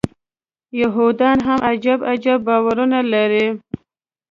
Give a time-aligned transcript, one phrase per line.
[0.81, 3.47] یهودان هم عجب عجب باورونه لري.